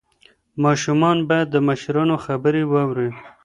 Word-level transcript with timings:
ماشومان 0.63 1.17
باید 1.29 1.47
د 1.51 1.57
مشرانو 1.67 2.15
خبرې 2.25 2.63
واوري. 2.71 3.09